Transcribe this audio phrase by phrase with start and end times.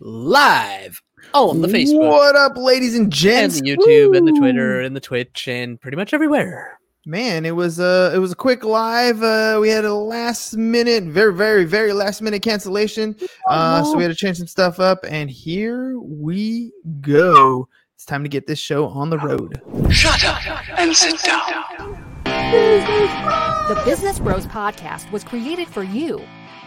[0.00, 1.02] live
[1.34, 2.08] on the Facebook.
[2.08, 3.60] What up, ladies and and gents?
[3.60, 6.78] the YouTube and the Twitter and the Twitch and pretty much everywhere.
[7.06, 9.22] Man, it was uh it was a quick live.
[9.22, 13.16] Uh we had a last minute, very, very, very last minute cancellation.
[13.48, 17.68] Uh so we had to change some stuff up, and here we go.
[17.94, 19.60] It's time to get this show on the road.
[19.90, 22.06] Shut up and sit down.
[23.68, 26.20] The Business Bros Podcast was created for you.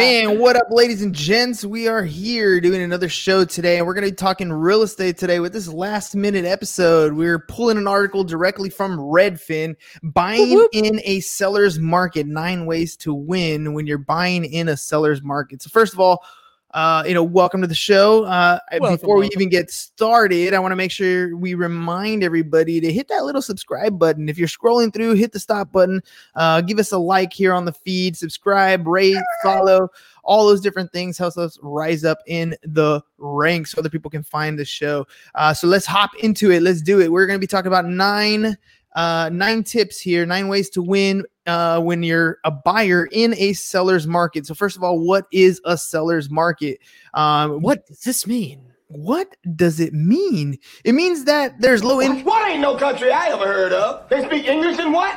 [0.00, 1.62] Man, what up, ladies and gents?
[1.62, 5.18] We are here doing another show today, and we're going to be talking real estate
[5.18, 7.12] today with this last minute episode.
[7.12, 12.96] We're pulling an article directly from Redfin buying Whoop, in a seller's market nine ways
[12.96, 15.60] to win when you're buying in a seller's market.
[15.60, 16.24] So, first of all,
[16.72, 18.24] uh, you know, welcome to the show.
[18.24, 19.42] Uh, Welcome, before we welcome.
[19.42, 23.42] even get started, I want to make sure we remind everybody to hit that little
[23.42, 24.28] subscribe button.
[24.28, 26.02] If you're scrolling through, hit the stop button.
[26.34, 29.88] Uh, give us a like here on the feed, subscribe, rate, follow,
[30.22, 34.22] all those different things helps us rise up in the ranks so other people can
[34.22, 35.06] find the show.
[35.34, 36.62] Uh, so let's hop into it.
[36.62, 37.10] Let's do it.
[37.10, 38.56] We're going to be talking about nine
[38.94, 43.52] uh, nine tips here, nine ways to win uh, when you're a buyer in a
[43.52, 44.46] seller's market.
[44.46, 46.78] So first of all, what is a seller's market?
[47.14, 48.66] Um, What does this mean?
[48.90, 50.58] what does it mean?
[50.84, 54.08] It means that there's low in What ain't no country I ever heard of?
[54.08, 55.16] They speak English and what?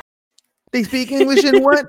[0.73, 1.85] They speak English and what?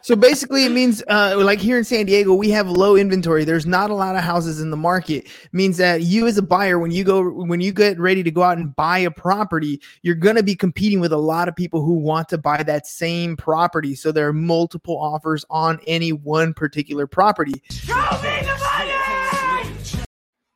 [0.00, 3.44] so basically, it means uh, like here in San Diego, we have low inventory.
[3.44, 5.26] There's not a lot of houses in the market.
[5.52, 8.42] means that you, as a buyer, when you go when you get ready to go
[8.44, 11.94] out and buy a property, you're gonna be competing with a lot of people who
[11.94, 13.96] want to buy that same property.
[13.96, 20.04] So there are multiple offers on any one particular property, Show me the money.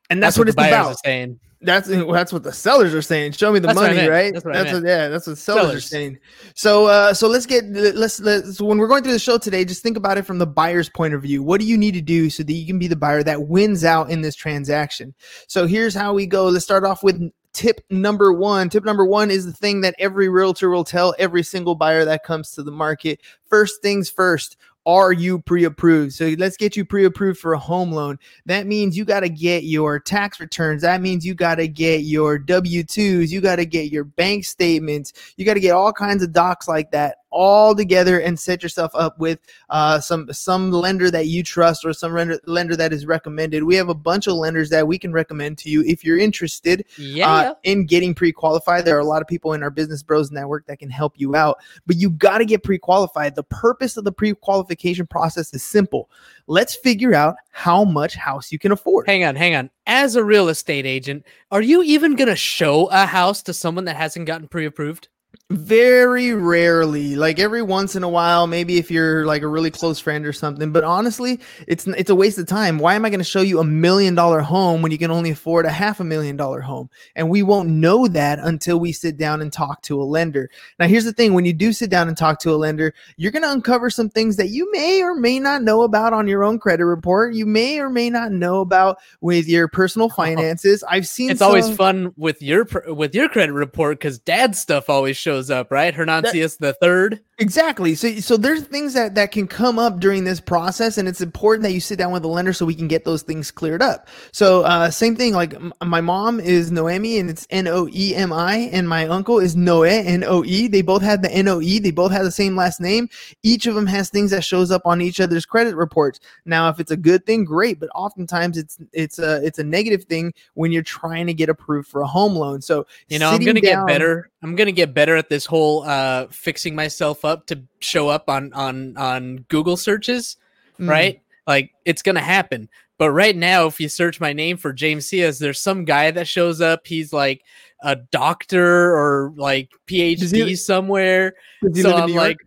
[0.09, 0.91] and that's, what, the it's about.
[0.93, 1.37] are saying.
[1.63, 3.33] That's that's what the sellers are saying.
[3.33, 4.33] Show me the That's money, right?
[4.33, 6.19] That's what I what, yeah, that's what sellers, are saying.
[6.55, 9.81] So uh so let's get let's let's when we're going through the show today, just
[9.81, 11.41] think about it from the buyer's point of view.
[11.41, 13.83] What do you need to do so that you can be the buyer that wins
[13.83, 15.13] out in this transaction?
[15.47, 16.47] So here's how we go.
[16.47, 18.69] Let's start off with tip number 1.
[18.69, 22.23] Tip number 1 is the thing that every realtor will tell every single buyer that
[22.23, 23.21] comes to the market.
[23.47, 26.13] First things first, are you pre-approved?
[26.13, 28.19] So let's get you pre-approved for a home loan.
[28.45, 30.81] That means you got to get your tax returns.
[30.81, 33.29] That means you got to get your W 2s.
[33.29, 35.13] You got to get your bank statements.
[35.37, 38.91] You got to get all kinds of docs like that all together and set yourself
[38.93, 39.39] up with
[39.69, 43.63] uh, some some lender that you trust or some lender, lender that is recommended.
[43.63, 46.85] We have a bunch of lenders that we can recommend to you if you're interested
[46.97, 47.29] Yeah.
[47.29, 48.85] uh, in getting pre-qualified.
[48.85, 51.35] There are a lot of people in our Business Bros network that can help you
[51.35, 51.57] out,
[51.87, 53.35] but you got to get pre-qualified.
[53.35, 56.09] The purpose of the pre-qualification process is simple.
[56.47, 59.07] Let's figure out how much house you can afford.
[59.07, 59.69] hang on, hang on.
[59.87, 63.95] As a real estate agent, are you even gonna show a house to someone that
[63.95, 65.07] hasn't gotten pre-approved?
[65.53, 69.99] Very rarely, like every once in a while, maybe if you're like a really close
[69.99, 70.71] friend or something.
[70.71, 72.79] But honestly, it's it's a waste of time.
[72.79, 75.29] Why am I going to show you a million dollar home when you can only
[75.29, 76.89] afford a half a million dollar home?
[77.15, 80.49] And we won't know that until we sit down and talk to a lender.
[80.79, 83.31] Now, here's the thing: when you do sit down and talk to a lender, you're
[83.31, 86.43] going to uncover some things that you may or may not know about on your
[86.43, 87.35] own credit report.
[87.35, 90.83] You may or may not know about with your personal finances.
[90.89, 95.15] I've seen It's always fun with your with your credit report because dad's stuff always
[95.15, 95.93] shows up, right?
[95.93, 97.19] Hernancius the third.
[97.39, 97.95] Exactly.
[97.95, 101.63] So so there's things that that can come up during this process, and it's important
[101.63, 104.07] that you sit down with a lender so we can get those things cleared up.
[104.31, 105.33] So uh, same thing.
[105.33, 109.07] Like m- my mom is Noemi, and it's N O E M I, and my
[109.07, 110.67] uncle is Noe N O E.
[110.67, 111.79] They both have the N O E.
[111.79, 113.09] They both have the same last name.
[113.41, 116.19] Each of them has things that shows up on each other's credit reports.
[116.45, 117.79] Now, if it's a good thing, great.
[117.79, 121.87] But oftentimes it's it's a it's a negative thing when you're trying to get approved
[121.87, 122.61] for a home loan.
[122.61, 124.29] So You know, I'm gonna down- get better.
[124.43, 128.51] I'm gonna get better at this whole uh fixing myself up to show up on
[128.53, 130.37] on on Google searches,
[130.79, 130.89] Mm.
[130.89, 131.21] right?
[131.47, 132.67] Like it's gonna happen.
[132.97, 136.27] But right now, if you search my name for James Cias, there's some guy that
[136.27, 136.85] shows up.
[136.85, 137.43] He's like
[137.81, 141.33] a doctor or like PhD he- somewhere.
[141.73, 142.37] So I'm like,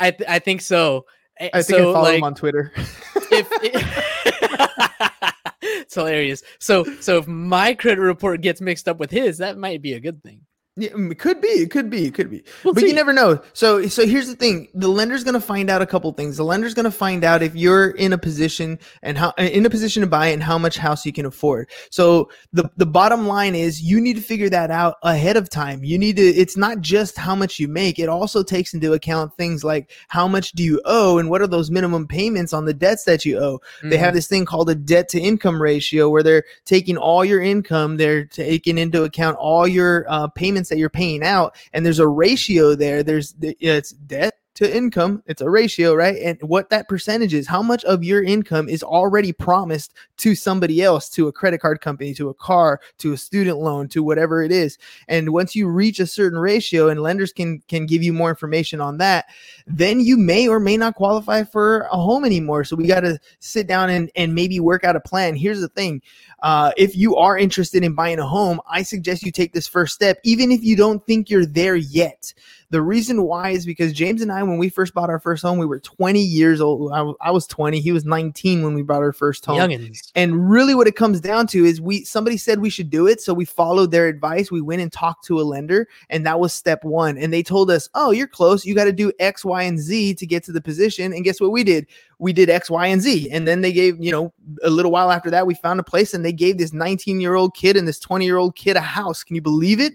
[0.00, 1.06] I th- I think so.
[1.40, 2.72] Eh, I think so, I follow like, him on Twitter.
[2.76, 3.48] if
[5.62, 6.42] it's hilarious.
[6.58, 10.00] So so if my credit report gets mixed up with his, that might be a
[10.00, 10.42] good thing.
[10.78, 11.48] Yeah, mm, it could be.
[11.48, 12.06] It could be.
[12.06, 12.44] It could be.
[12.62, 12.88] We'll but see.
[12.88, 13.42] you never know.
[13.52, 16.36] So, so here's the thing: the lender's going to find out a couple things.
[16.36, 19.70] The lender's going to find out if you're in a position and how in a
[19.70, 21.68] position to buy and how much house you can afford.
[21.90, 25.82] So, the the bottom line is you need to figure that out ahead of time.
[25.82, 26.22] You need to.
[26.22, 27.98] It's not just how much you make.
[27.98, 31.48] It also takes into account things like how much do you owe and what are
[31.48, 33.60] those minimum payments on the debts that you owe.
[33.82, 34.04] They Mm-hmm.
[34.04, 37.96] have this thing called a debt to income ratio where they're taking all your income,
[37.96, 42.08] they're taking into account all your uh, payments that you're paying out, and there's a
[42.08, 43.02] ratio there.
[43.02, 45.22] There's it's debt to income.
[45.26, 46.16] It's a ratio, right?
[46.16, 50.82] And what that percentage is, how much of your income is already promised to somebody
[50.82, 54.42] else, to a credit card company, to a car, to a student loan, to whatever
[54.42, 54.76] it is.
[55.06, 58.80] And once you reach a certain ratio, and lenders can can give you more information
[58.80, 59.26] on that,
[59.68, 62.64] then you may or may not qualify for a home anymore.
[62.64, 65.36] So we got to sit down and, and maybe work out a plan.
[65.36, 66.02] Here's the thing.
[66.42, 69.94] Uh, if you are interested in buying a home, I suggest you take this first
[69.94, 72.34] step, even if you don't think you're there yet.
[72.70, 75.58] The reason why is because James and I, when we first bought our first home,
[75.58, 76.92] we were 20 years old.
[76.92, 77.80] I, I was 20.
[77.80, 79.58] He was 19 when we bought our first home.
[79.58, 80.12] Youngins.
[80.14, 83.22] And really what it comes down to is we somebody said we should do it,
[83.22, 84.50] so we followed their advice.
[84.50, 87.16] We went and talked to a lender, and that was step 1.
[87.16, 88.66] And they told us, "Oh, you're close.
[88.66, 91.40] You got to do X, Y, and Z to get to the position." And guess
[91.40, 91.86] what we did?
[92.18, 93.30] We did X, Y, and Z.
[93.30, 94.32] And then they gave, you know,
[94.62, 97.76] a little while after that, we found a place and they gave this 19-year-old kid
[97.76, 99.22] and this 20-year-old kid a house.
[99.22, 99.94] Can you believe it?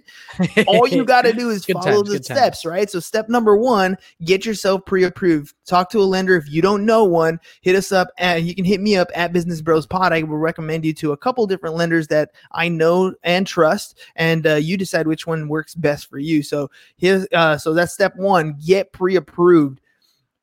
[0.68, 2.40] all you got to do is follow times, the good times.
[2.40, 2.90] steps, right?
[2.90, 5.54] So, step number one, get yourself pre approved.
[5.66, 6.36] Talk to a lender.
[6.36, 8.10] If you don't know one, hit us up.
[8.18, 10.14] At, you can hit me up at Business Bros Pod.
[10.14, 14.48] I will recommend you to a couple different lenders that I know and trust, and
[14.48, 16.44] uh, you decide which one works best for you.
[16.44, 19.82] So, here's, uh, so that's step one get pre approved.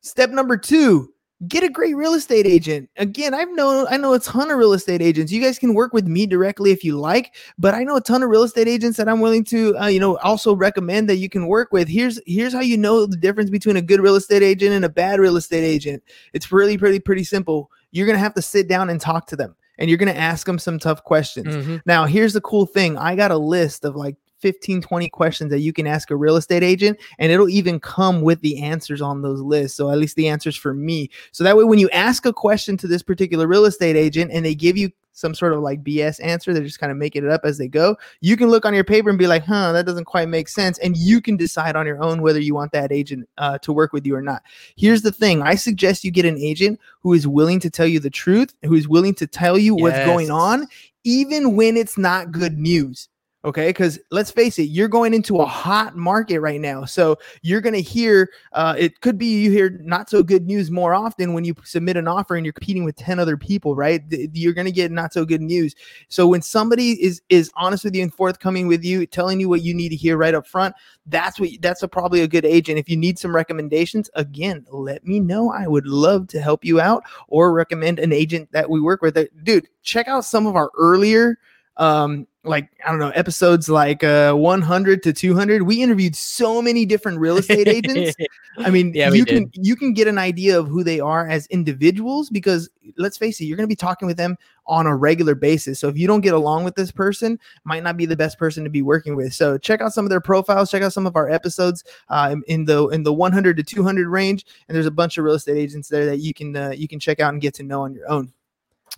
[0.01, 1.13] Step number two,
[1.47, 2.89] get a great real estate agent.
[2.97, 5.31] Again, I've known I know a ton of real estate agents.
[5.31, 8.21] You guys can work with me directly if you like, but I know a ton
[8.23, 11.29] of real estate agents that I'm willing to uh, you know also recommend that you
[11.29, 11.87] can work with.
[11.87, 14.89] Here's here's how you know the difference between a good real estate agent and a
[14.89, 16.03] bad real estate agent.
[16.33, 17.71] It's really pretty pretty simple.
[17.91, 20.19] You're going to have to sit down and talk to them and you're going to
[20.19, 21.53] ask them some tough questions.
[21.55, 21.81] Mhm.
[21.85, 22.97] Now, here's the cool thing.
[22.97, 26.35] I got a list of like 15, 20 questions that you can ask a real
[26.35, 29.77] estate agent, and it'll even come with the answers on those lists.
[29.77, 31.09] So, at least the answers for me.
[31.31, 34.45] So, that way, when you ask a question to this particular real estate agent and
[34.45, 37.31] they give you some sort of like BS answer, they're just kind of making it
[37.31, 37.95] up as they go.
[38.21, 40.77] You can look on your paper and be like, huh, that doesn't quite make sense.
[40.79, 43.93] And you can decide on your own whether you want that agent uh, to work
[43.93, 44.41] with you or not.
[44.75, 47.99] Here's the thing I suggest you get an agent who is willing to tell you
[47.99, 50.67] the truth, who is willing to tell you what's going on,
[51.03, 53.09] even when it's not good news.
[53.43, 56.85] Okay, because let's face it, you're going into a hot market right now.
[56.85, 60.69] So you're going to hear, uh, it could be you hear not so good news
[60.69, 64.03] more often when you submit an offer and you're competing with 10 other people, right?
[64.11, 65.73] You're going to get not so good news.
[66.07, 69.63] So when somebody is is honest with you and forthcoming with you, telling you what
[69.63, 70.75] you need to hear right up front,
[71.07, 72.77] that's what that's a, probably a good agent.
[72.77, 75.51] If you need some recommendations, again, let me know.
[75.51, 79.17] I would love to help you out or recommend an agent that we work with.
[79.17, 81.39] Uh, Dude, check out some of our earlier
[81.77, 86.85] um like i don't know episodes like uh 100 to 200 we interviewed so many
[86.85, 88.15] different real estate agents.
[88.57, 91.45] I mean Yeah, you can you can get an idea of who they are as
[91.47, 95.35] individuals because let's face it you're going to be talking with them on a regular
[95.35, 95.79] basis.
[95.79, 98.63] So if you don't get along with this person might not be the best person
[98.63, 99.33] to be working with.
[99.33, 102.65] So check out some of their profiles check out some of our episodes uh, in-
[102.65, 104.45] the in the 100 to 200 range.
[104.67, 106.99] And there's a bunch of real estate agents there that you can uh, you can
[106.99, 108.31] check out and get to know on your own.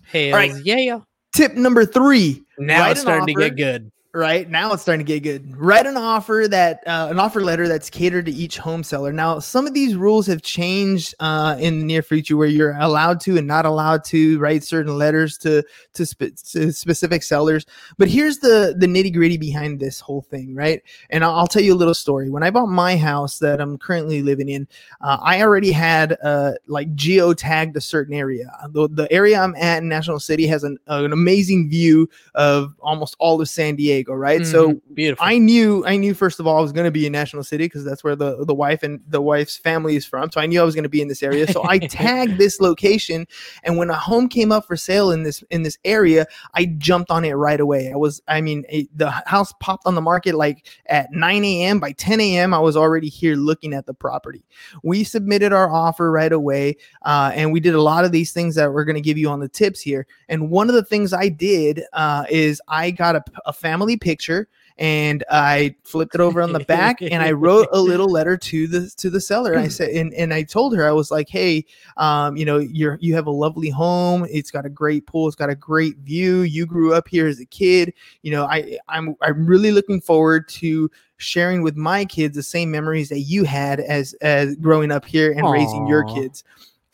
[0.04, 0.54] Hells right.
[0.64, 1.00] yeah.
[1.34, 3.92] Tip number three Now it's starting to get good.
[4.14, 4.48] Right?
[4.48, 5.56] Now it's starting to get good.
[5.56, 9.12] Write an offer that uh, an offer letter that's catered to each home seller.
[9.12, 13.20] Now some of these rules have changed uh, in the near future where you're allowed
[13.22, 17.66] to and not allowed to write certain letters to to, spe- to specific sellers.
[17.98, 20.80] But here's the the nitty gritty behind this whole thing right?
[21.10, 22.30] And I'll, I'll tell you a little story.
[22.30, 24.68] When i bought my house that i'm currently living in
[25.00, 28.50] uh, i already had uh, like geo tagged a certain area.
[28.68, 33.16] The, the area i'm at in national city has an, an amazing view of almost
[33.18, 34.80] all of san diego right so Mhm.
[34.94, 35.24] beautiful.
[35.26, 37.64] I knew I knew first of all I was going to be in National City
[37.64, 40.30] because that's where the the wife and the wife's family is from.
[40.30, 41.46] So I knew I was going to be in this area.
[41.46, 43.26] So I tagged this location,
[43.62, 47.10] and when a home came up for sale in this in this area, I jumped
[47.10, 47.90] on it right away.
[47.92, 51.80] I was I mean it, the house popped on the market like at 9 a.m.
[51.80, 52.52] By 10 a.m.
[52.52, 54.44] I was already here looking at the property.
[54.82, 58.54] We submitted our offer right away, uh, and we did a lot of these things
[58.56, 60.06] that we're going to give you on the tips here.
[60.28, 64.48] And one of the things I did uh, is I got a, a family picture
[64.76, 68.66] and I flipped it over on the back and I wrote a little letter to
[68.66, 69.52] the to the seller.
[69.52, 71.64] And I said and, and I told her I was like, hey,
[71.96, 74.26] um, you know, you're you have a lovely home.
[74.28, 75.28] It's got a great pool.
[75.28, 76.40] It's got a great view.
[76.40, 77.94] You grew up here as a kid.
[78.22, 82.70] You know, I I'm I'm really looking forward to sharing with my kids the same
[82.70, 86.42] memories that you had as as growing up here and raising your kids.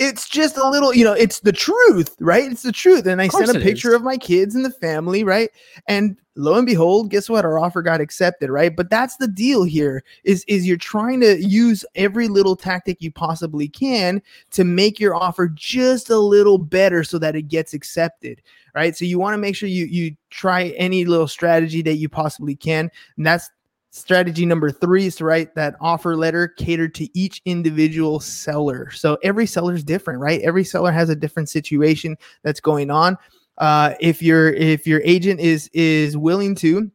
[0.00, 2.50] It's just a little, you know, it's the truth, right?
[2.50, 3.06] It's the truth.
[3.06, 3.96] And I sent a picture is.
[3.96, 5.50] of my kids and the family, right?
[5.86, 7.44] And lo and behold, guess what?
[7.44, 8.74] Our offer got accepted, right?
[8.74, 13.12] But that's the deal here is is you're trying to use every little tactic you
[13.12, 18.40] possibly can to make your offer just a little better so that it gets accepted
[18.74, 22.08] right so you want to make sure you you try any little strategy that you
[22.08, 23.50] possibly can and that's
[23.90, 28.90] strategy number three is to write that offer letter catered to each individual seller.
[28.90, 30.40] So every seller is different right?
[30.42, 33.16] Every seller has a different situation that's going on.
[33.58, 36.90] Uh if your if your agent is is willing to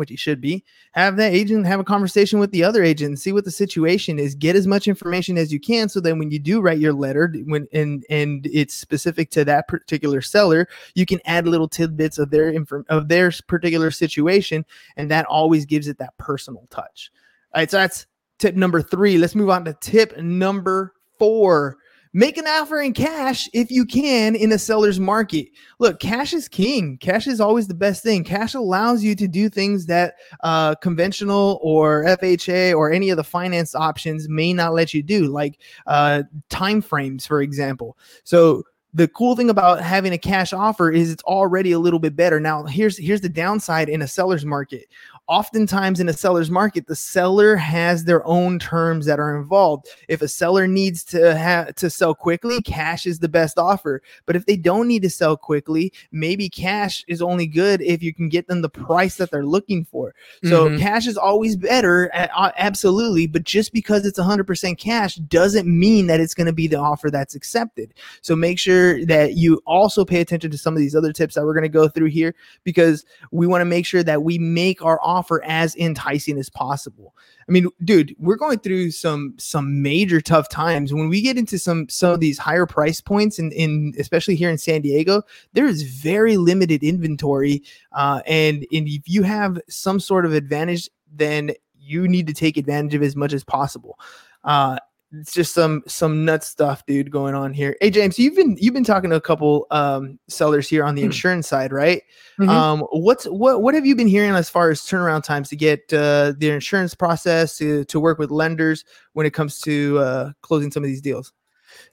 [0.00, 3.18] which he should be have that agent have a conversation with the other agent and
[3.20, 4.34] see what the situation is.
[4.34, 7.32] Get as much information as you can so then when you do write your letter
[7.44, 12.30] when and and it's specific to that particular seller you can add little tidbits of
[12.30, 14.64] their inform of their particular situation
[14.96, 17.12] and that always gives it that personal touch.
[17.54, 18.06] All right so that's
[18.38, 19.18] tip number three.
[19.18, 21.76] Let's move on to tip number four
[22.12, 25.48] make an offer in cash if you can in a seller's market.
[25.78, 26.98] Look cash is king.
[26.98, 28.24] Cash is always the best thing.
[28.24, 33.24] Cash allows you to do things that uh, conventional or fha or any of the
[33.24, 37.96] finance options may not let you do like uh, time frames for example.
[38.24, 42.16] So the cool thing about having a cash offer is it's already a little bit
[42.16, 42.40] better.
[42.40, 44.86] Now here's here's the downside in a seller's market
[45.30, 49.86] oftentimes in a seller's market the seller has their own terms that are involved.
[50.08, 54.02] If a seller needs to have to sell quickly cash is the best offer.
[54.26, 58.12] But if they don't need to sell quickly maybe cash is only good if you
[58.12, 60.14] can get them the price that they're looking for.
[60.42, 60.78] So Mhm.
[60.80, 66.34] cash is always better absolutely but just because it's 100% cash doesn't mean that it's
[66.34, 67.94] going to be the offer that's accepted.
[68.20, 71.44] So make sure that you also pay attention to some of these other tips that
[71.44, 72.34] we're going to go through here
[72.64, 77.14] because we want to make sure that we make our offer as enticing as possible.
[77.48, 80.94] I mean, dude, we're going through some some major tough times.
[80.94, 84.50] When we get into some some of these higher price points, in, in especially here
[84.50, 85.22] in San Diego,
[85.52, 87.62] there is very limited inventory,
[87.92, 92.56] uh, and and if you have some sort of advantage, then you need to take
[92.56, 93.98] advantage of as much as possible.
[94.44, 94.78] Uh,
[95.12, 97.76] it's just some some nut stuff, dude, going on here.
[97.80, 101.02] Hey, James, you've been you've been talking to a couple um, sellers here on the
[101.02, 101.06] Hmm.
[101.06, 102.02] insurance side, right?
[102.38, 102.48] Mhm.
[102.48, 105.92] Um, what's what what have you been hearing as far as turnaround times to get
[105.92, 110.70] uh, the insurance process to to work with lenders when it comes to uh, closing
[110.70, 111.32] some of these deals?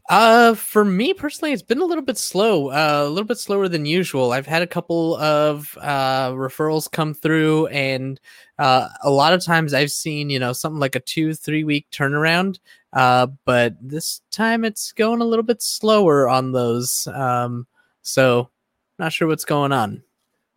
[0.09, 3.67] Uh, for me personally, it's been a little bit slow, uh, a little bit slower
[3.67, 4.31] than usual.
[4.31, 8.19] I've had a couple of uh, referrals come through, and
[8.57, 11.87] uh, a lot of times I've seen, you know, something like a two, three week
[11.91, 12.59] turnaround.
[12.97, 17.07] Uh, but this time it's going a little bit slower on those.
[17.13, 17.67] Um,
[18.01, 18.49] so
[18.97, 20.01] not sure what's going on.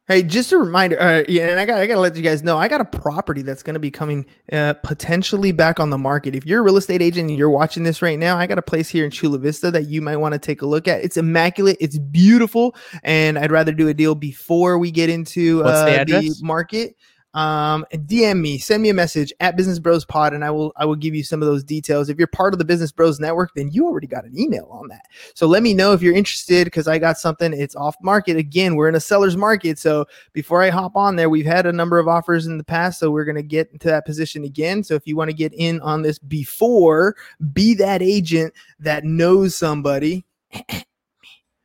[0.09, 2.43] Hey, just a reminder, uh, yeah, and I got I got to let you guys
[2.43, 5.99] know, I got a property that's going to be coming uh, potentially back on the
[5.99, 6.35] market.
[6.35, 8.63] If you're a real estate agent and you're watching this right now, I got a
[8.63, 11.05] place here in Chula Vista that you might want to take a look at.
[11.05, 15.83] It's immaculate, it's beautiful, and I'd rather do a deal before we get into What's
[15.83, 16.97] the uh, the market.
[17.33, 20.85] Um, DM me, send me a message at Business Bros Pod, and I will I
[20.85, 22.09] will give you some of those details.
[22.09, 24.89] If you're part of the Business Bros Network, then you already got an email on
[24.89, 25.03] that.
[25.35, 27.53] So let me know if you're interested because I got something.
[27.53, 28.75] It's off market again.
[28.75, 31.99] We're in a seller's market, so before I hop on there, we've had a number
[31.99, 34.83] of offers in the past, so we're to get into that position again.
[34.83, 37.15] So if you want to get in on this before,
[37.53, 40.25] be that agent that knows somebody.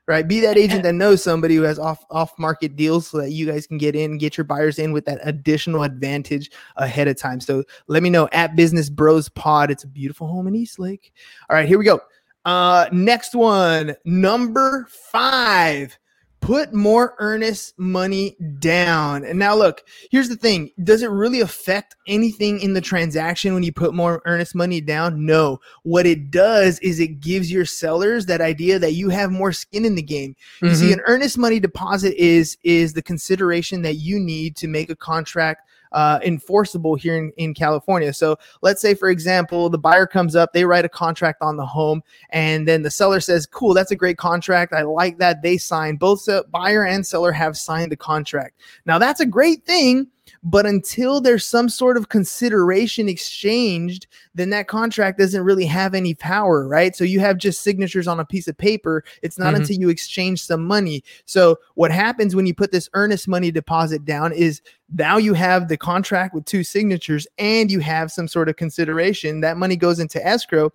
[0.08, 3.32] Right, be that agent that knows somebody who has off off market deals, so that
[3.32, 7.18] you guys can get in, get your buyers in with that additional advantage ahead of
[7.18, 7.40] time.
[7.40, 9.72] So let me know at Business Bros Pod.
[9.72, 11.12] It's a beautiful home in Eastlake.
[11.50, 12.02] All right, here we go.
[12.46, 15.98] Uh, next one, number five.
[16.46, 19.26] Put more earnest money down.
[19.26, 23.64] And now, look, here's the thing Does it really affect anything in the transaction when
[23.64, 25.26] you put more earnest money down?
[25.26, 25.60] No.
[25.82, 29.86] What it does is it gives your sellers that idea that you have more skin
[29.86, 30.36] in the game.
[30.62, 30.94] You see, mm-hmm.
[30.94, 35.65] an earnest money deposit is is the consideration that you need to make a contract
[35.96, 38.14] uh, enforceable here in, in California.
[38.14, 41.66] So let's say, for example, the buyer comes up, they write a contract on the
[41.66, 44.74] home, and then the seller says, Cool, that's a great contract.
[44.74, 45.42] I like that.
[45.42, 45.96] They sign.
[45.96, 48.60] Both buyer and seller have signed the contract.
[48.86, 50.08] Now, that's a great thing.
[50.48, 56.14] But until there's some sort of consideration exchanged, then that contract doesn't really have any
[56.14, 56.96] power, right?
[56.96, 59.04] So you have just signatures on a piece of paper.
[59.24, 59.58] It's not Mhm.
[59.58, 61.04] until you exchange some money.
[61.26, 64.62] So what happens when you put this earnest money deposit down is
[64.96, 69.42] now you have the contract with two signatures and you have some sort of consideration.
[69.42, 70.72] That money goes into escrow.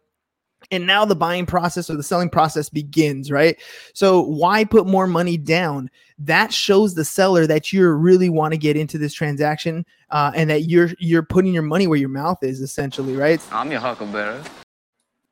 [0.71, 3.61] And now the buying process or the selling process begins right
[3.95, 8.59] so why put more money down that shows the seller that you really want to
[8.59, 12.39] get into this transaction uh, and that you're you're putting your money where your mouth
[12.43, 14.41] is essentially right I'm your huckleberry.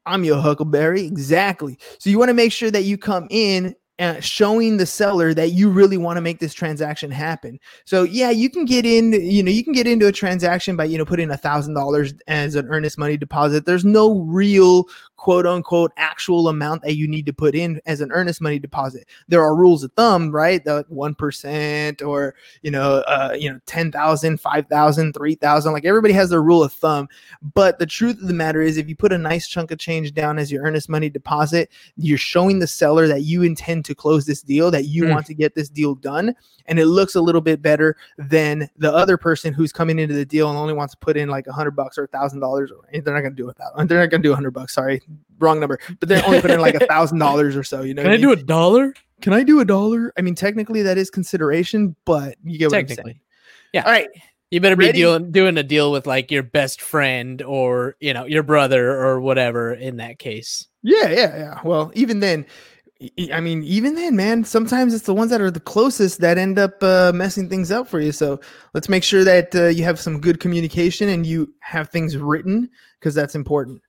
[0.06, 4.20] i'm your huckleberry exactly so you want to make sure that you come in uh,
[4.20, 7.58] showing the seller that you really want to make this transaction happen.
[7.84, 10.84] So yeah, you can get in, you know, you can get into a transaction by,
[10.84, 13.66] you know, putting a thousand dollars as an earnest money deposit.
[13.66, 14.84] There's no real
[15.18, 19.06] quote unquote actual amount that you need to put in as an earnest money deposit.
[19.26, 20.64] There are rules of thumb, right?
[20.64, 26.42] The 1% or, you know, uh, you know, 10,000, 5,000, 3,000, like everybody has their
[26.42, 27.08] rule of thumb.
[27.54, 30.14] But the truth of the matter is if you put a nice chunk of change
[30.14, 34.24] down as your earnest money deposit, you're showing the seller that you intend to close
[34.24, 35.10] this deal, that you Mm.
[35.10, 36.34] want to get this deal done.
[36.66, 40.26] And it looks a little bit better than the other person who's coming into the
[40.26, 42.70] deal and only wants to put in like a hundred bucks or a thousand dollars.
[42.92, 43.88] They're not going to do it that.
[43.88, 44.74] They're not going to do a hundred bucks.
[44.74, 45.00] Sorry,
[45.38, 45.78] wrong number.
[46.00, 47.82] But they're only putting in like a thousand dollars or so.
[47.82, 48.94] You know, Can what I do a dollar?
[49.20, 50.12] Can I do a dollar?
[50.16, 52.96] I mean, technically that is consideration, but you get what I'm saying.
[52.96, 53.20] Technically.
[53.72, 53.84] Yeah.
[53.84, 54.08] All right.
[54.50, 54.98] You better be Ready?
[54.98, 59.20] dealing doing a deal with like your best friend or you know your brother or
[59.20, 60.66] whatever in that case.
[60.82, 61.60] Yeah, yeah, yeah.
[61.64, 62.46] Well, even then,
[63.32, 66.58] I mean, even then, man, sometimes it's the ones that are the closest that end
[66.58, 68.10] up uh, messing things up for you.
[68.10, 68.40] So
[68.74, 72.70] let's make sure that uh, you have some good communication and you have things written
[72.98, 73.82] because that's important.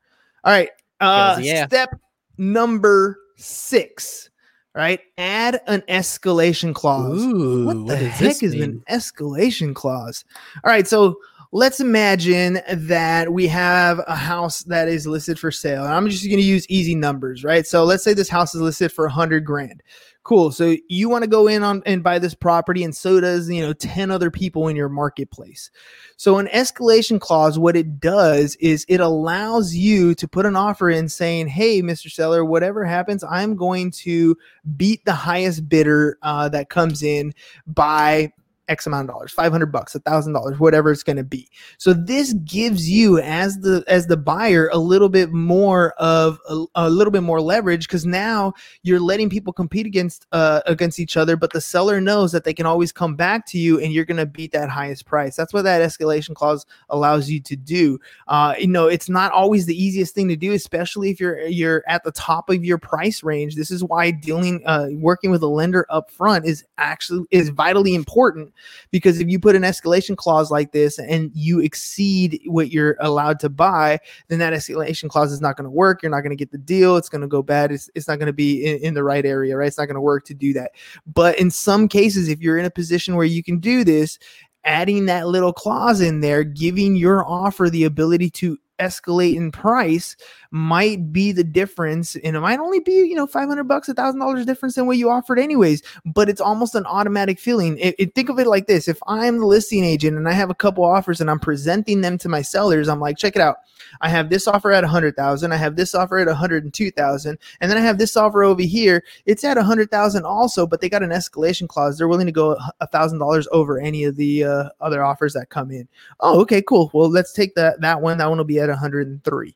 [0.44, 0.70] All right.
[1.00, 1.66] Uh, yeah.
[1.68, 2.00] Step
[2.38, 4.30] number six.
[4.76, 5.00] Right.
[5.18, 7.22] Add an escalation clause.
[7.22, 8.64] Ooh, what the does heck is mean?
[8.64, 10.24] an escalation clause?
[10.64, 11.18] All right, so
[11.52, 15.84] let's imagine that we have a house that is listed for sale.
[15.84, 17.66] And I'm just going to use easy numbers, right?
[17.66, 19.82] So let's say this house is listed for 100 grand.
[20.30, 20.52] Cool.
[20.52, 23.64] So you want to go in on and buy this property and so does, you
[23.64, 25.72] know, 10 other people in your marketplace.
[26.18, 30.88] So an escalation clause what it does is it allows you to put an offer
[30.88, 32.12] in saying, "Hey, Mr.
[32.12, 34.38] Seller, whatever happens, I'm going to
[34.78, 37.34] beat the highest bidder uh, that comes in
[37.66, 38.32] by
[38.70, 41.50] X amount of dollars, 500 bucks, a thousand dollars, whatever it's going to be.
[41.78, 46.66] So this gives you as the, as the buyer, a little bit more of a,
[46.76, 47.88] a little bit more leverage.
[47.88, 52.32] Cause now you're letting people compete against, uh, against each other, but the seller knows
[52.32, 55.06] that they can always come back to you and you're going to beat that highest
[55.06, 55.36] price.
[55.36, 58.00] That's what that escalation clause allows you to do.
[58.28, 61.84] Uh, you know, it's not always the easiest thing to do, especially if you're, you're
[61.88, 63.56] at the top of your price range.
[63.56, 67.96] This is why dealing, uh, working with a lender up front is actually, is vitally
[67.96, 68.54] important
[68.92, 73.40] because if you put an escalation clause like this and you exceed what you're allowed
[73.40, 76.02] to buy, then that escalation clause is not going to work.
[76.02, 76.98] You're not going to get the deal.
[76.98, 77.72] It's going to go bad.
[77.72, 79.68] It's, it's not going to be in, in the right area, right?
[79.68, 80.72] It's not going to work to do that.
[81.06, 84.20] But in some cases, if you're in a position where you can do this,
[84.66, 90.16] adding that little clause in there, giving your offer the ability to escalate in price
[90.52, 94.20] might be the difference and it might only be you know 500 bucks a thousand
[94.20, 97.78] dollars difference than what you offered anyways but it's almost an automatic feeling.
[97.78, 100.50] It, it- think of it like this if i'm the listing agent and i have
[100.50, 103.58] a couple offers and i'm presenting them to my sellers i'm like check it out.
[104.02, 107.82] I have this offer at 100000 i have this offer at 102000 and then i
[107.82, 109.04] have this offer over here.
[109.26, 111.98] It's at 100000 also but they got an escalation clause.
[111.98, 115.50] They're willing to go a thousand dollars over any of the uh, other offers that
[115.50, 115.88] come in.
[116.20, 116.90] Oh okay cool.
[116.94, 118.18] Well let's take that that one.
[118.18, 119.56] That one will be at 103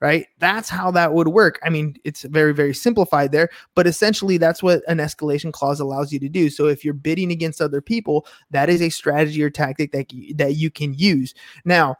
[0.00, 0.26] right?
[0.40, 1.60] That's how that would work.
[1.62, 6.12] I mean it's very very simplified there but essentially that's what an escalation clause allows
[6.12, 6.50] you to do.
[6.50, 10.34] So if you're bidding against other people that is a strategy or tactic that you,
[10.34, 11.34] that you can use.
[11.64, 11.96] Now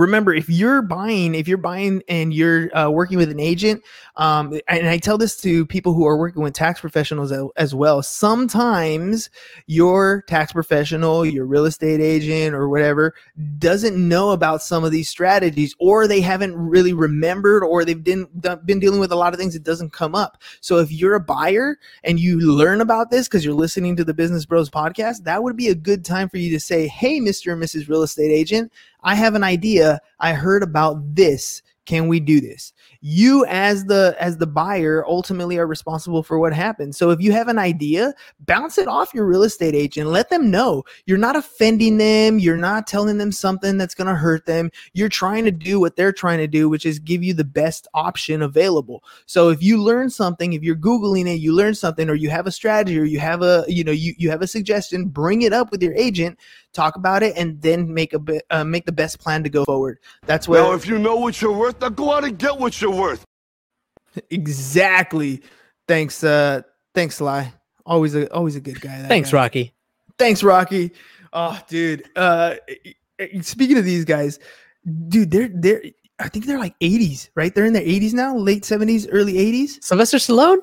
[0.00, 3.82] remember if you're buying if you're buying and you're uh, working with an agent
[4.16, 8.02] um, and i tell this to people who are working with tax professionals as, well
[8.02, 9.30] sometimes
[9.66, 13.14] your tax professional your real estate agent or whatever
[13.58, 18.26] doesn't know about some of these strategies or they haven't really remembered or they've been,
[18.64, 20.42] been dealing with a lot of things that doesn't come up.
[20.60, 24.14] So if you're a buyer and you learn about this because you're listening to the
[24.14, 27.52] business bros podcast that would be a good time for you to say hey mr
[27.52, 30.00] and mrs real estate agent I have an idea.
[30.18, 31.62] I heard about this.
[31.86, 32.72] Can we do this?
[33.00, 36.98] You as the as the buyer ultimately are responsible for what happens.
[36.98, 40.08] So if you have an idea, bounce it off your real estate agent.
[40.08, 40.84] Let them know.
[41.06, 44.70] You're not offending them, you're not telling them something that's going to hurt them.
[44.92, 47.88] You're trying to do what they're trying to do, which is give you the best
[47.94, 49.02] option available.
[49.26, 52.46] So if you learn something, if you're googling it, you learn something or you have
[52.46, 55.52] a strategy or you have a, you know, you you have a suggestion, bring it
[55.52, 56.38] up with your agent
[56.72, 59.98] talk about it and then make a uh, make the best plan to go forward
[60.26, 62.80] that's what Now, if you know what you're worth, now go out and get what
[62.80, 63.24] you're worth.
[64.30, 65.42] exactly
[65.86, 66.62] thanks uh
[66.94, 67.52] thanks sly
[67.86, 69.38] always a always a good guy that Thanks, guy.
[69.38, 69.74] Rocky.
[70.18, 70.92] thanks rocky
[71.32, 72.54] oh dude uh
[73.42, 74.38] speaking of these guys
[75.08, 75.82] dude they're they're
[76.22, 77.54] I think they're like 80s, right?
[77.54, 79.82] They're in their 80s now, late 70s, early 80s.
[79.82, 80.58] Sylvester Stallone?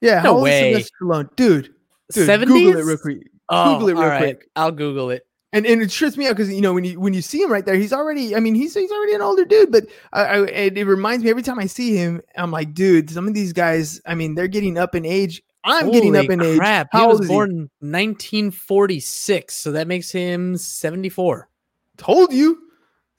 [0.00, 0.72] Yeah, No how old is way.
[0.72, 1.36] Sylvester Stallone?
[1.36, 1.74] dude.
[2.12, 2.46] Dude, 70s?
[2.48, 3.18] Google it real quick.
[3.48, 4.18] Oh, Google it real all right.
[4.18, 4.50] quick.
[4.56, 5.24] I'll Google it.
[5.52, 7.50] And and it trips me out because you know when you when you see him
[7.52, 8.34] right there, he's already.
[8.34, 11.42] I mean, he's he's already an older dude, but I, I it, reminds me every
[11.42, 14.00] time I see him, I'm like, dude, some of these guys.
[14.06, 15.42] I mean, they're getting up in age.
[15.64, 16.58] I'm getting up in age.
[16.58, 16.88] crap.
[16.92, 21.48] How he was born in 1946, so that makes him 74.
[21.96, 22.60] Told you,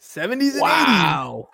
[0.01, 0.61] 70s and 80s.
[0.61, 1.49] Wow.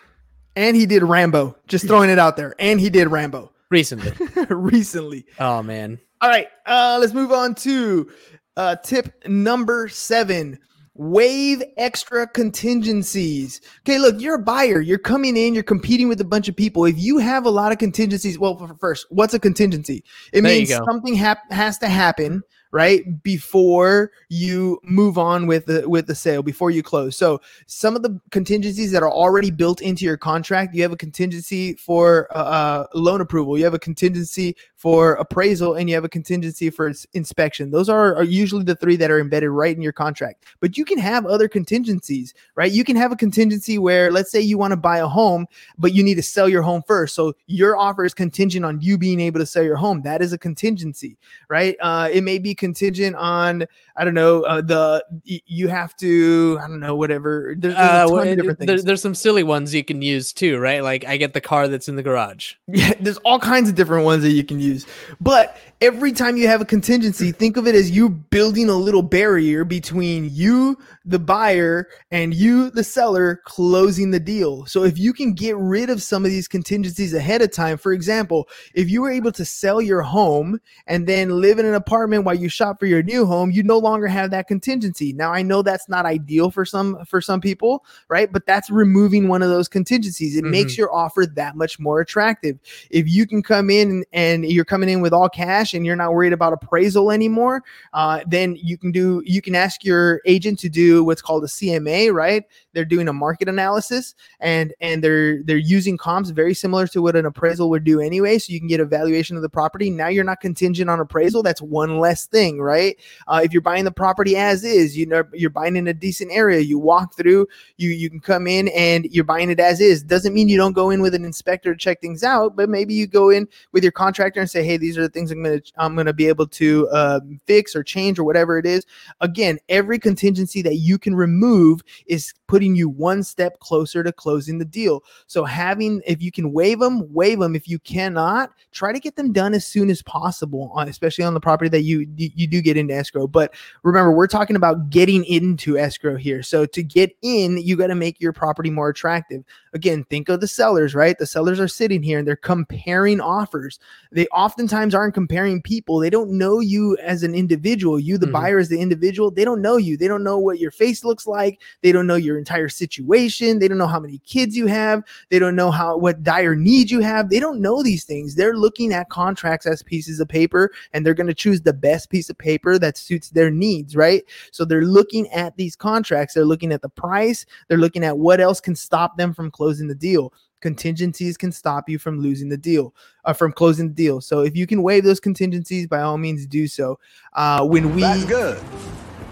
[0.55, 1.55] And he did Rambo.
[1.67, 2.53] Just throwing it out there.
[2.59, 4.13] And he did Rambo Recently.
[4.49, 5.25] recently.
[5.39, 5.99] Oh man.
[6.21, 8.11] All right, uh, let's move on to
[8.57, 10.59] uh, tip number seven.
[10.95, 13.61] Waive extra contingencies.
[13.79, 14.79] Okay, look, you're a buyer.
[14.79, 15.55] You're coming in.
[15.55, 16.85] You're competing with a bunch of people.
[16.85, 20.03] If you have a lot of contingencies, well, first, what's a contingency?
[20.33, 25.87] It There means something hap- has to happen right before you move on with the
[25.87, 27.15] with the sale before you close.
[27.15, 30.97] So some of the contingencies that are already built into your contract you have a
[30.97, 36.03] contingency for uh, uh, loan approval you have a contingency for appraisal and you have
[36.03, 37.69] a contingency for inspection.
[37.69, 40.43] Those are, are usually the three that are embedded right in your contract.
[40.59, 42.71] But you can have other contingencies right?
[42.71, 45.45] You can have a contingency where let's say you want to buy a home
[45.77, 47.13] but you need to sell your home first.
[47.13, 50.01] So your offer is contingent on you being able to sell your home.
[50.01, 51.17] That is a contingency
[51.49, 51.75] right?
[51.81, 53.65] Uh, it may be contingent on
[53.97, 57.91] i don't know uh, the you have to i don't know whatever there's, there's a
[57.91, 60.57] Uh, ton well, of different there- things there's some silly ones you can use too,
[60.57, 60.81] right?
[60.83, 62.53] Like I get the car that's in the garage.
[62.67, 64.85] Yeah, there's all kinds of different ones that you can use.
[65.19, 69.01] But every time you have a contingency, think of it as you building a little
[69.03, 74.65] barrier between you, the buyer, and you, the seller, closing the deal.
[74.65, 77.91] So if you can get rid of some of these contingencies ahead of time, for
[77.93, 82.23] example, if you were able to sell your home and then live in an apartment
[82.25, 85.13] while you shop for your new home, you no longer have that contingency.
[85.13, 88.31] Now I know that's not ideal for some for some people, right?
[88.31, 90.37] But that's removing one of those contingencies.
[90.37, 94.65] It makes your offer that much more attractive if you can come in and you're
[94.65, 97.63] coming in with all cash and you're not worried about appraisal anymore
[97.93, 101.47] uh, then you can do you can ask your agent to do what's called a
[101.47, 106.87] cma right they're doing a market analysis and and they're they're using comps very similar
[106.87, 109.49] to what an appraisal would do anyway so you can get a valuation of the
[109.49, 112.97] property now you're not contingent on appraisal that's one less thing right?
[113.27, 116.31] Uh, if you're buying the property as is you know you're buying in a decent
[116.31, 120.03] area you walk through you you can come in and you're buying it as is.
[120.03, 122.93] Doesn't mean you don't go in with an inspector to check things out but maybe
[122.93, 125.61] you go in with your contractor and say hey these are the things i'm gonna
[125.77, 128.85] i'm gonna be able to um, fix or change or whatever it is.
[129.21, 134.59] Again every contingency that you can remove is putting you one step closer to closing
[134.59, 135.03] the deal.
[135.25, 139.15] So having if you can waive them waive them if you cannot try to get
[139.15, 142.61] them done as soon as possible uh, especially on the property that you you do
[142.61, 143.25] get into escrow.
[143.25, 146.43] But remember we're talking about getting into escrow here.
[146.43, 149.43] So to get in you got to make your property more attractive.
[149.73, 151.17] Again think of the sellers right?
[151.17, 153.79] The sellers are sitting here and they're comparing offers.
[154.11, 155.97] They oftentimes aren't comparing people.
[155.97, 157.99] They don't know you as an individual.
[157.99, 158.33] You the Mhm.
[158.33, 159.31] buyer as the individual.
[159.31, 159.97] They don't know you.
[159.97, 161.59] They don't know what your face looks like.
[161.81, 163.59] They don't know your entire situation.
[163.59, 165.01] They don't know how many kids you have.
[165.29, 167.29] They don't know how what dire need you have.
[167.29, 168.35] They don't know these things.
[168.35, 172.09] They're looking at contracts as pieces of paper and they're going to choose the best
[172.09, 174.23] piece of paper that suits their needs right?
[174.51, 176.33] So they're looking at these contracts.
[176.33, 177.45] They're looking at the price.
[177.67, 180.33] They're looking at what else can stop them from closing the deal.
[180.61, 182.93] Contingencies can stop you from losing the deal
[183.25, 184.21] uh, from closing the deal.
[184.21, 186.99] So if you can waive those contingencies by all means do so.
[187.33, 188.57] Uh, when we That's good.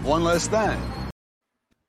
[0.02, 0.80] One less thing.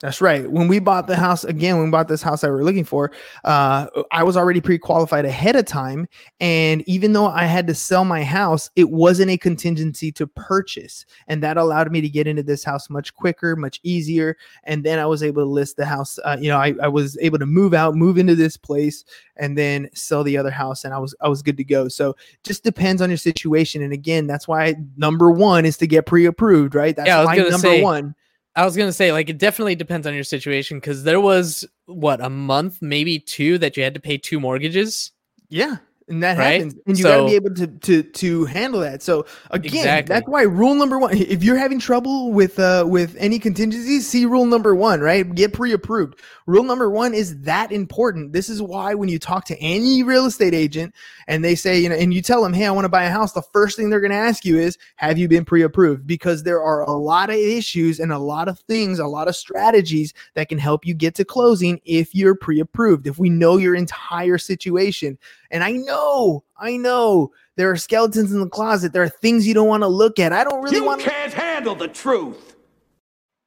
[0.03, 0.51] That's right.
[0.51, 2.83] When we bought the house again, when we bought this house that we were looking
[2.83, 3.13] for,
[3.45, 6.09] uh, I was already pre-qualified ahead of time,
[6.41, 11.05] and even though I had to sell my house, it wasn't a contingency to purchase,
[11.27, 14.35] and that allowed me to get into this house much quicker, much easier,
[14.65, 16.19] and then I was able to list the house.
[16.25, 19.05] Uh, you know, I, I was able to move out, move into this place,
[19.37, 21.87] and then sell the other house, and I was I was good to go.
[21.87, 22.13] So
[22.43, 26.75] just depends on your situation, and again, that's why number one is to get pre-approved,
[26.75, 26.93] right?
[26.93, 28.15] That's Yeah, why number say, one.
[28.55, 32.21] I was gonna say, like, it definitely depends on your situation because there was what
[32.21, 35.11] a month, maybe two, that you had to pay two mortgages.
[35.49, 35.77] Yeah.
[36.09, 36.53] And that Right?
[36.55, 36.75] happens.
[36.85, 39.01] And you gotta be able to to to handle that.
[39.01, 40.13] So again, Exactly.
[40.13, 44.25] that's why rule number one, if you're having trouble with uh with any contingencies, see
[44.25, 45.33] rule number one, right?
[45.33, 46.19] Get pre-approved.
[46.45, 48.33] Rule number one is that important.
[48.33, 50.93] This is why when you talk to any real estate agent
[51.27, 53.09] and they say, you know, and you tell them, hey, I want to buy a
[53.09, 56.05] house, the first thing they're gonna ask you is, have you been pre-approved?
[56.05, 59.35] Because there are a lot of issues and a lot of things, a lot of
[59.37, 63.07] strategies that can help you get to closing if you're pre-approved.
[63.07, 65.17] If we know your entire situation.
[65.53, 68.91] And I know, I know there are skeletons in the closet.
[68.91, 70.33] There are things you don't want to look at.
[70.33, 71.09] I don't really You want to.
[71.09, 72.55] can't handle the truth.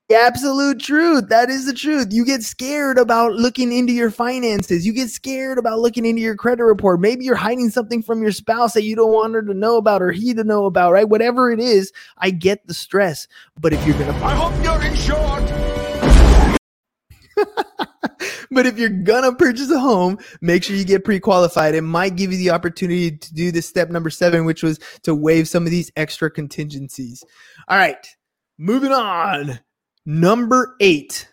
[0.09, 1.29] The absolute truth.
[1.31, 2.12] That is the truth.
[2.12, 4.87] You get scared about looking into your finances.
[4.87, 7.01] You get scared about looking into your credit report.
[7.01, 10.03] Maybe you're hiding something from your spouse that you don't want her to know about
[10.03, 11.09] or he to know about, right?
[11.09, 13.27] Whatever it is, I get the stress.
[13.61, 15.66] But if you're going to I hope you're insured.
[18.51, 21.75] but if you're gonna purchase a home, make sure you get pre-qualified.
[21.75, 25.14] It might give you the opportunity to do this step number seven, which was to
[25.14, 27.25] waive some of these extra contingencies.
[27.68, 28.07] All right,
[28.59, 29.61] moving on.
[30.05, 31.29] Number eight,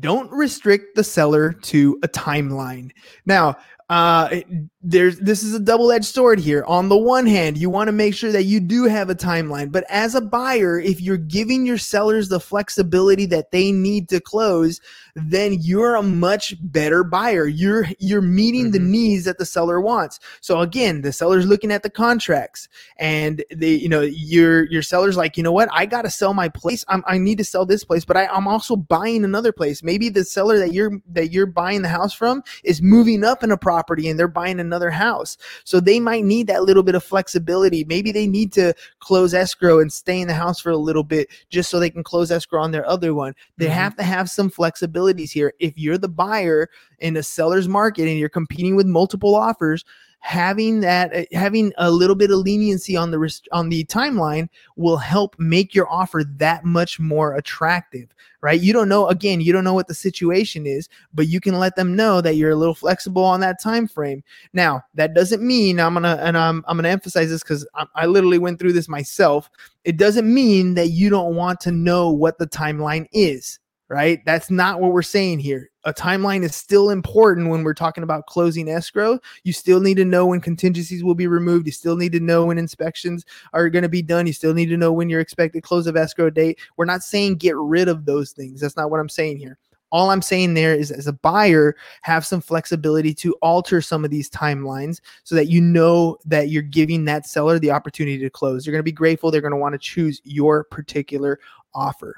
[0.00, 2.90] don't restrict the seller to a timeline.
[3.26, 3.56] Now,
[3.90, 4.46] uh it-
[4.86, 6.62] there's this is a double-edged sword here.
[6.66, 9.72] On the one hand you want to make sure that you do have a timeline
[9.72, 14.20] but as a buyer if you're giving your sellers the flexibility that they need to
[14.20, 14.80] close
[15.16, 17.46] then you're a much better buyer.
[17.46, 18.88] You're you're meeting the Mhm.
[18.88, 20.18] needs that the seller wants.
[20.42, 22.68] So again the seller's looking at the contracts
[22.98, 25.68] and they you know your your seller's like you know what?
[25.72, 26.84] I gotta sell my place.
[26.88, 29.82] I'm, i need to sell this place but I, i'm also buying another place.
[29.82, 33.50] Maybe the seller that you're that you're buying the house from is moving up in
[33.50, 35.36] a property and they're buying another house.
[35.64, 37.84] So they might need that little bit of flexibility.
[37.84, 41.28] Maybe they need to close escrow and stay in the house for a little bit
[41.50, 43.34] just so they can close escrow on their other one.
[43.56, 43.70] They Mhm.
[43.70, 45.52] have to have some flexibilities here.
[45.58, 49.84] If you're the buyer in a seller's market and you're competing with multiple offers
[50.24, 54.48] having that uh, having a little bit of leniency on the rest- on the timeline
[54.76, 58.08] will help make your offer that much more attractive
[58.40, 58.62] right?
[58.62, 61.76] You don't know again you don't know what the situation is but you can let
[61.76, 65.78] them know that you're a little flexible on that time frame now that doesn't mean
[65.78, 68.88] i'm gonna and i'm, I'm gonna emphasize this because I, I literally went through this
[68.88, 69.50] myself
[69.84, 73.58] it doesn't mean that you don't want to know what the timeline is
[73.88, 74.20] right?
[74.24, 78.26] That's not what we're saying here a timeline is still important when we're talking about
[78.26, 79.18] closing escrow.
[79.42, 81.66] You still need to know when contingencies will be removed.
[81.66, 84.26] You still need to know when inspections are going to be done.
[84.26, 86.58] You still need to know when your expected close of escrow date.
[86.76, 88.60] We're not saying get rid of those things.
[88.60, 89.58] That's not what i'm saying here.
[89.90, 94.10] All i'm saying there is as a buyer have some flexibility to alter some of
[94.10, 98.64] these timelines so that you know that you're giving that seller the opportunity to close.
[98.64, 99.30] They're going to be grateful.
[99.30, 101.38] They're going to want to choose your particular
[101.74, 102.16] offer.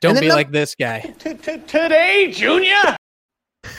[0.00, 1.00] Don't be num- like this guy.
[1.20, 2.96] Today, Junior?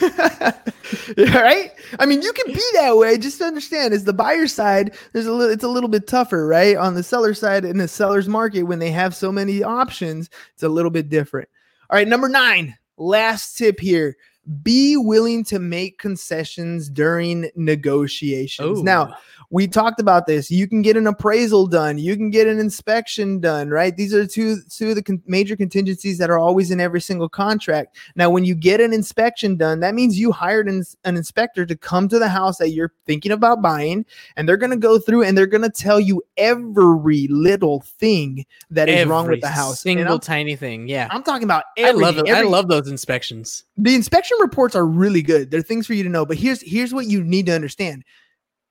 [1.18, 1.72] right?
[1.98, 3.18] I mean, you can be that way.
[3.18, 5.52] Just understand, is the buyer side, there's a little.
[5.52, 6.76] It's a little bit tougher, right?
[6.76, 10.62] On the seller side, in the seller's market, when they have so many options, it's
[10.62, 11.48] a little bit different.
[11.90, 14.16] All right, number nine, last tip here:
[14.62, 18.82] be willing to make concessions during negotiations.
[18.82, 19.16] Now, oh.
[19.50, 20.50] we talked about this.
[20.50, 21.98] You can get an appraisal done.
[21.98, 23.96] You can get an inspection done, right?
[23.96, 27.28] These are two two of the con- major contingencies that are always in every single
[27.28, 27.96] contract.
[28.14, 31.76] Now, when you get an inspection done, that means you hired an, an inspector to
[31.76, 34.06] come to the house that you're thinking about buying,
[34.36, 38.46] and they're going to go through and they're going to tell you every little thing
[38.70, 39.80] that is wrong with the house.
[39.80, 40.86] Single tiny thing.
[40.88, 41.08] Yeah.
[41.10, 42.26] I'm talking about I love everything.
[42.26, 42.38] it.
[42.38, 43.64] I love those inspections.
[43.76, 45.50] the inspection reports are really good.
[45.50, 46.24] They're things for you to know.
[46.26, 48.04] But here's here's what you need to understand.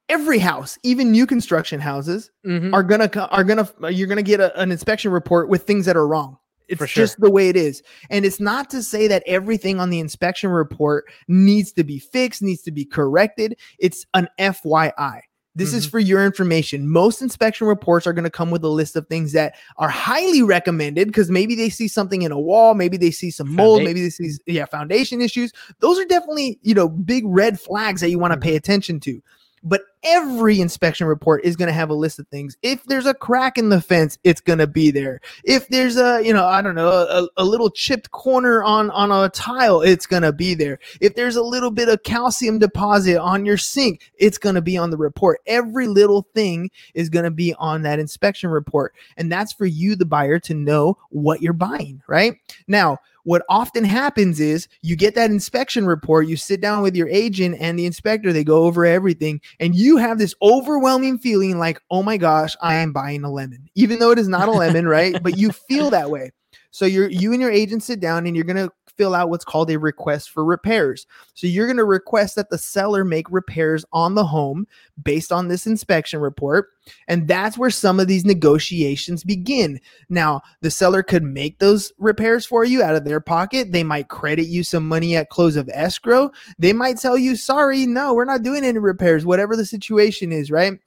[0.08, 2.73] Every house, even new construction houses, Mhm.
[2.73, 6.08] are gonna are gonna you're gonna get a- an inspection report with things that are
[6.08, 6.38] wrong.
[6.67, 7.04] It's sure.
[7.04, 7.84] just the way it is.
[8.10, 12.41] And it's not to say that everything on the inspection report needs to be fixed,
[12.41, 13.56] needs to be corrected.
[13.80, 15.21] It's an FYI.
[15.56, 15.91] This is Mhm.
[15.91, 16.89] for your information.
[16.89, 20.41] Most inspection reports are going to come with a list of things that are highly
[20.44, 24.02] recommended because maybe they see something in a wall, maybe they see some mold, maybe
[24.02, 25.54] they see yeah foundation issues.
[25.80, 28.44] Those are definitely you know big red flags that you want to Mhm.
[28.44, 29.22] pay attention to.
[30.06, 32.58] Every inspection report is going to have a list of things.
[32.62, 35.20] If there's a crack in the fence, it's going to be there.
[35.44, 39.12] If there's a, you know, I don't know, a, a little chipped corner on on
[39.12, 40.80] a tile, it's going to be there.
[41.02, 44.78] If there's a little bit of calcium deposit on your sink, it's going to be
[44.78, 45.41] on the report.
[45.48, 48.94] Every little thing is going to be on that inspection report.
[49.18, 52.36] And that's for you the buyer to know what you're buying, right?
[52.68, 57.09] Now, what often happens is you get that inspection report, you sit down with your
[57.09, 61.81] agent and the inspector, they go over everything, and you have this overwhelming feeling like,
[61.91, 64.88] oh my gosh, I am buying a lemon, even though it is not a lemon,
[64.88, 65.21] right?
[65.21, 66.31] But you feel that way.
[66.71, 69.69] So you're you and your agent sit down and you're gonna fill out what's called
[69.71, 71.08] a request for repairs.
[71.34, 74.67] So you're gonna request that the seller make repairs on the home
[75.03, 76.69] based on this inspection report.
[77.08, 79.79] And that's where some of these negotiations begin.
[80.10, 83.71] Now, the seller could make those repairs for you out of their pocket.
[83.71, 86.31] They might credit you some money at close of escrow.
[86.60, 90.51] They might tell you, sorry, no, we're not doing any repairs, whatever the situation is,
[90.51, 90.79] right?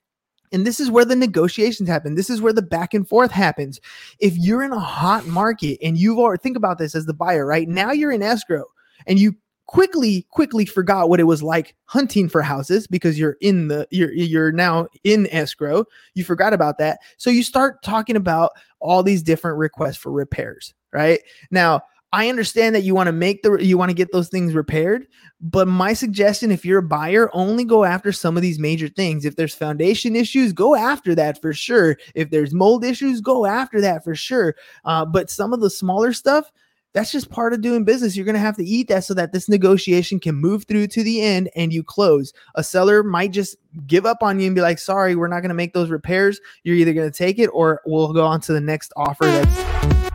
[0.52, 2.14] And this is where the negotiations happen.
[2.14, 3.80] This is where the back and forth happens.
[4.18, 7.46] If you're in a hot market and you've already think about this as the buyer,
[7.46, 7.68] right?
[7.68, 8.64] Now you're in escrow
[9.06, 9.36] and you
[9.68, 14.10] quickly quickly forgot what it was like hunting for houses because you're in the you're
[14.12, 15.84] you're now in escrow
[16.14, 20.72] you forgot about that so you start talking about all these different requests for repairs
[20.90, 24.28] right now I understand that you want to make the you want to get those
[24.28, 25.06] things repaired,
[25.40, 29.26] but my suggestion if you're a buyer, only go after some of these major things.
[29.26, 31.98] If there's foundation issues, go after that for sure.
[32.14, 34.56] If there's mold issues, go after that for sure.
[34.86, 36.50] Uh, but some of the smaller stuff,
[36.94, 38.16] that's just part of doing business.
[38.16, 41.02] You're going to have to eat that so that this negotiation can move through to
[41.02, 42.32] the end and you close.
[42.54, 45.50] A seller might just give up on you and be like, sorry, we're not going
[45.50, 46.40] to make those repairs.
[46.64, 50.07] You're either going to take it or we'll go on to the next offer that's.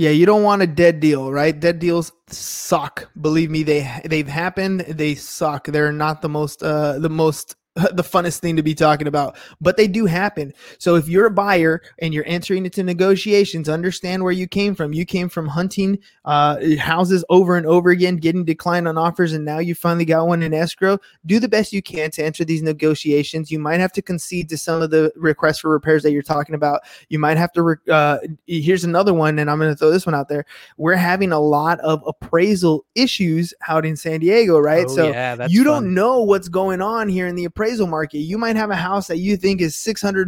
[0.00, 1.60] Yeah, you don't want a dead deal, right?
[1.60, 3.10] Dead deals suck.
[3.20, 4.80] Believe me, they they've happened.
[4.88, 5.66] They suck.
[5.66, 7.54] They're not the most uh the most
[7.92, 10.52] the funnest thing to be talking about, but they do happen.
[10.78, 14.92] So if you're a buyer and you're entering into negotiations, understand where you came from.
[14.92, 19.44] You came from hunting uh, houses over and over again, getting declined on offers, and
[19.44, 20.98] now you finally got one in escrow.
[21.26, 23.52] Do the best you can to enter these negotiations.
[23.52, 26.56] You might have to concede to some of the requests for repairs that you're talking
[26.56, 26.80] about.
[27.08, 27.62] You might have to.
[27.62, 30.44] Re- uh, here's another one, and I'm going to throw this one out there.
[30.76, 34.86] We're having a lot of appraisal issues out in San Diego, right?
[34.88, 35.72] Oh, so yeah, you fun.
[35.72, 38.18] don't know what's going on here in the appraisal market.
[38.18, 40.26] You might have a house that you think is six hundred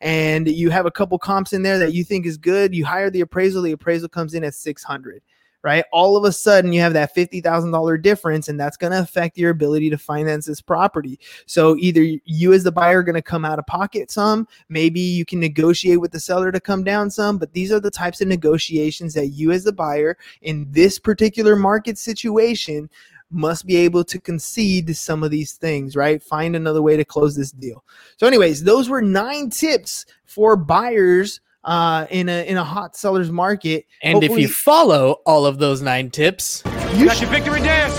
[0.00, 2.74] and you have a couple comps in there that you think is good.
[2.74, 5.22] You hire the appraisal, the appraisal comes in at six hundred.
[5.64, 8.90] Right, all of a sudden you have that fifty thousand dollar difference, and that's going
[8.90, 11.20] to affect your ability to finance this property.
[11.46, 14.98] So either you as the buyer are going to come out of pocket some, maybe
[14.98, 18.20] you can negotiate with the seller to come down some, but these are the types
[18.20, 22.90] of negotiations that you as the buyer in this particular market situation
[23.32, 26.22] must be able to concede to some of these things, right?
[26.22, 27.84] Find another way to close this deal.
[28.18, 33.30] So, anyways, those were nine tips for buyers uh, in a in a hot sellers
[33.30, 33.86] market.
[34.02, 36.62] And if you follow all of those nine tips,
[36.94, 37.98] you Got your victory dance?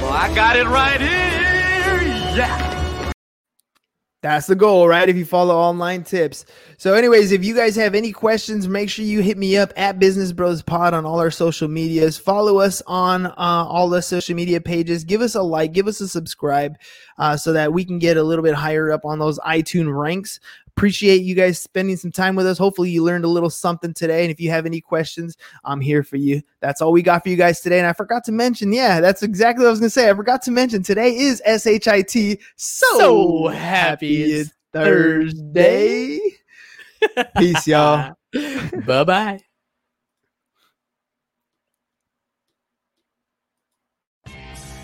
[0.00, 1.08] Well, I got it right here.
[2.36, 2.71] Yeah.
[4.22, 5.08] That's the goal, right?
[5.08, 6.44] If you follow online tips.
[6.76, 9.98] So, anyways, if you guys have any questions, make sure you hit me up at
[9.98, 12.18] Business Bros Pod on all our social medias.
[12.18, 15.02] Follow us on uh, all the social media pages.
[15.02, 16.78] Give us a like, give us a subscribe,
[17.18, 20.38] uh, so that we can get a little bit higher up on those iTunes ranks.
[20.76, 22.58] Appreciate you guys spending some time with us.
[22.58, 24.22] Hopefully, you learned a little something today.
[24.22, 26.42] And if you have any questions, I'm here for you.
[26.60, 27.78] That's all we got for you guys today.
[27.78, 30.08] And I forgot to mention, yeah, that's exactly what I was gonna say.
[30.08, 32.40] I forgot to mention today is SHIT.
[32.56, 36.18] So, So happy it's it's Thursday.
[37.36, 38.14] Peace, y'all.
[38.86, 39.40] bye bye.